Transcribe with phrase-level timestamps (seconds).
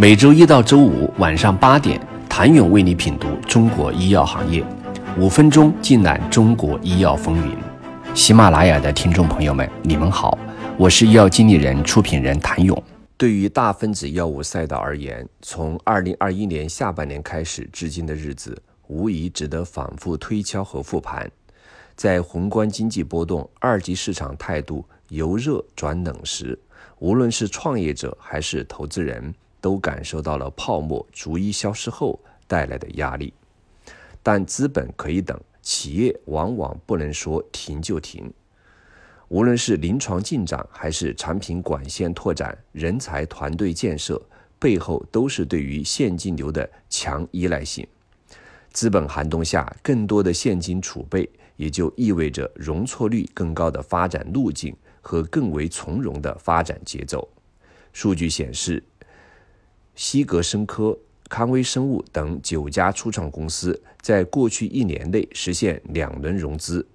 [0.00, 4.64] 每周一到周五晚上八点，谭勇为你品读中国医药行业，
[5.18, 7.56] 五分钟尽览中国医药风云。
[8.14, 10.38] 喜马拉雅的听众朋友们，你们好，
[10.76, 12.80] 我是医药经理人、出品人谭勇。
[13.16, 18.56] 对于大分子药物赛道而言，从二零二一年下半年开始至今的日子，
[18.86, 21.28] 无疑值得反复推敲和复盘。
[21.96, 26.56] 在宏观经济波动、二级市场态度由热转冷时，
[27.00, 33.32] 无论是创业者还是投资人，都感受到了泡沫逐一消失后带来的压力。
[34.22, 38.32] 但资本可以等，企业往往不能说停就停。
[39.28, 44.20] 无论是临床进展，还是产品管线拓展、人才团队建设，
[44.58, 47.86] 背后都是对于现金流的强依赖性。
[48.72, 51.28] 资本寒冬下，更多的现金储备。
[51.58, 57.28] 也就意味着容错率更高的发展路径和更为从容的发展节奏。
[57.92, 58.80] 数据显示，
[59.98, 60.96] 西格生科、
[61.28, 66.86] 康威生物等九家初创公司在过去一年内实现两轮融资。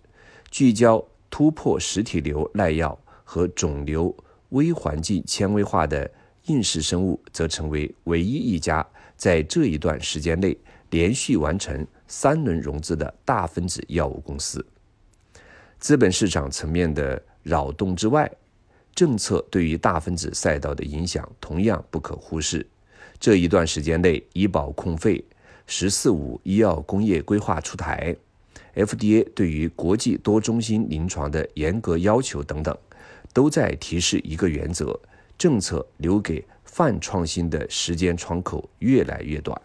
[0.49, 4.15] 聚焦突破实体瘤耐药和肿瘤
[4.51, 6.09] 微环境纤维化的
[6.45, 10.57] 应氏生物，则成为唯一一家在这一段时间内
[10.89, 11.85] 连续完成。
[12.07, 14.65] 三轮融资的大分子药物公司，
[15.77, 18.31] 资本市场层面的扰动之外，
[18.95, 22.65] 政策对于大分子赛道的影响同样不可忽视。
[23.23, 25.23] 这一段时间内，医保控费、
[25.65, 28.13] “十四五”医药工业规划出台
[28.75, 32.77] ，FDA 对于国际多中心临床的严格要求等等，
[33.31, 34.99] 都在提示一个原则：
[35.37, 39.57] 政策留给泛创新的时间窗口越来越短。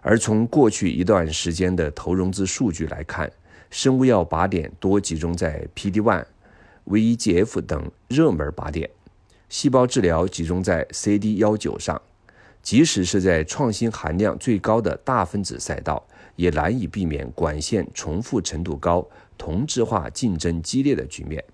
[0.00, 3.28] 而从过去一段时间的投融资数据来看，
[3.70, 6.24] 生物药靶点多集中在 PD-1、
[6.86, 8.88] VEGF 等热门靶点，
[9.48, 12.00] 细胞治疗集中在 CD19 上。
[12.66, 19.08] 即使是在创新含量最高的大分子赛道，也难以避免管线重复程度高、
[19.38, 21.44] 同质化竞争激烈的局面。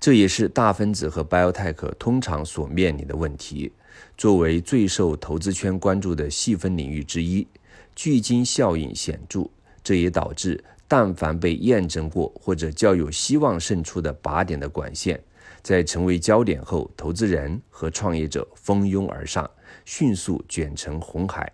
[0.00, 3.70] 这也是大分子和 biotech 通常所面临的问题。
[4.16, 7.46] 作为最受投资圈关注的细分领域之一，
[7.94, 9.50] 聚金效应显著。
[9.84, 15.22] 这也导致，但凡被验证过或者较有希望胜出的靶点的管线，
[15.62, 19.48] 在成为焦点后，投资人和创业者蜂拥而上，
[19.84, 21.52] 迅速卷成红海。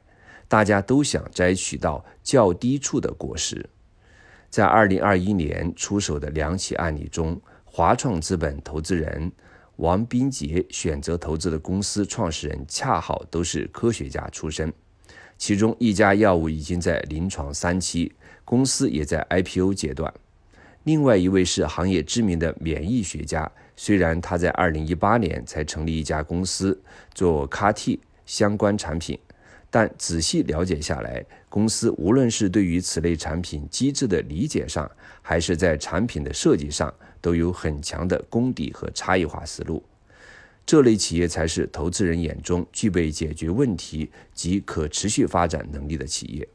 [0.49, 3.69] 大家都想摘取到较低处的果实。
[4.49, 9.31] 在二零二一年出手的两起案例中，华创资本投资人。
[9.77, 14.73] 王斌杰选择投资的公司创始人恰好都是科学家出身，
[15.37, 18.13] 其中一家药物已经在临床三期，
[18.45, 20.13] 公司也在 IPO 阶段。
[20.89, 26.81] 另外一位是行业知名的免疫学家，虽然他在2018年才成立一家公司
[27.13, 29.19] 做 CAR-T 相关产品，
[29.69, 34.91] 但仔细了解下来，公司无论是对于此类产品机制的理解上，
[35.21, 36.91] 还是在产品的设计上。
[37.21, 39.83] 都有很强的功底和差异化思路，
[40.65, 46.49] 这类企业才是投资人眼中具备解决问题及可持续发展能力的企业。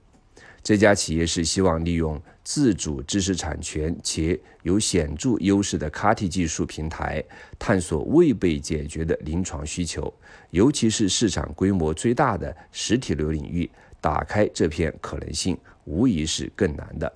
[0.63, 7.23] 这家企业是希望利用自主知识产权且有显著优势的 CAR-T 技术平台，
[7.57, 10.13] 探索未被解决的临床需求，
[10.49, 13.69] 尤其是市场规模最大的实体瘤领域，
[14.01, 17.11] 打开这片可能性，无疑是更难的。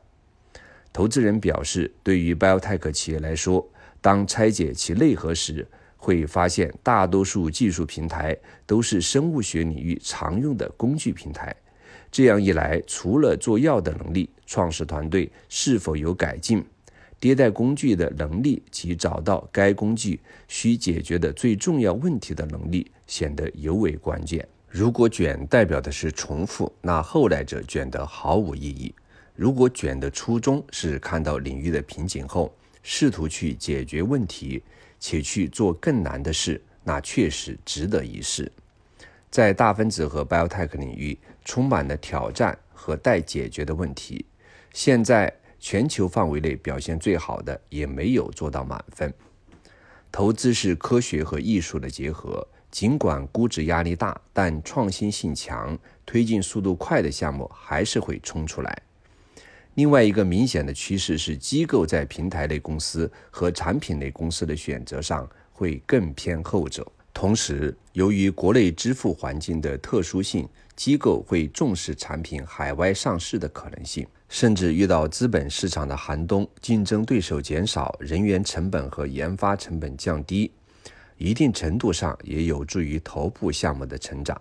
[0.94, 3.68] 投资人表示，对于 biotech 企业来说，
[4.00, 5.68] 当拆解其内核时，
[5.98, 11.54] 会发现大多数技术平台都是生物学领域常用的工具平台。
[12.10, 16.66] 这样一来，除了做药的能力，创始团队是否有改进、
[17.22, 24.48] 迭代工具的能力及找到该工具需解决的最重要问题的能力，显得尤为关键。
[24.70, 28.94] 如果卷代表的是重复，那后来者卷得毫无意义。
[29.36, 34.64] 如果卷的初衷是看到领域的瓶颈后，试图去解决问题，
[35.00, 38.52] 且去做更难的事，那确实值得一试。
[39.30, 44.26] 在大分子和 biotech 领域，充满了挑战和待解决的问题。
[44.78, 49.12] 现在全球范围内表现最好的也没有做到满分。
[50.12, 55.76] 投资是科学和艺术的结合，尽管估值压力大，但创新性强、
[56.06, 58.84] 推进速度快的项目还是会冲出来。
[59.74, 66.86] 另外一个明显的趋势是，机构在平台类公司和产品类公司的选择上会更偏后者。
[67.16, 74.08] 同时，由于国内支付环境的特殊性，机构会重视产品海外上市的可能性。
[74.30, 80.52] 甚至遇到资本市场的寒冬，竞争对手减少，人员成本和研发成本降低，
[81.18, 84.40] 一定程度上也有助于头部项目的成长。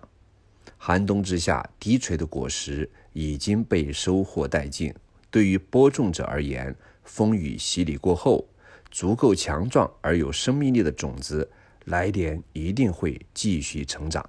[0.77, 4.93] 寒冬之下，低垂的果实已经被收获殆尽。
[5.31, 8.45] 对于播种者而言，风雨洗礼过后，
[8.91, 11.49] 足够强壮而有生命力的种子，
[11.85, 14.23] 来年一定会继续成长。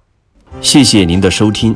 [0.61, 1.75] 谢谢您的收听。